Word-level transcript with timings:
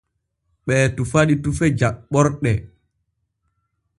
Ɓee 0.65 0.83
tufa 0.95 1.19
ɗi 1.27 1.35
tufe 1.43 1.65
jaɓɓorɗe. 1.79 2.51